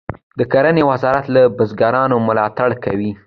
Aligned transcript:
د 0.39 0.41
کرنې 0.51 0.83
وزارت 0.91 1.25
له 1.35 1.41
بزګرانو 1.57 2.15
ملاتړ 2.27 2.69
کوي. 2.83 3.11